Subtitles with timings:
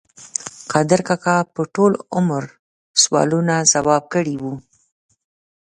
[0.71, 2.43] قادر کاکا په ټول عمر
[3.03, 4.53] سوالونه ځواب کړي وو.